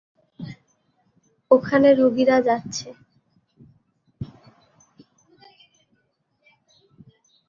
ওখানে 1.51 1.89
রোগীরা 1.93 2.37
যাচ্ছে। 2.47 2.87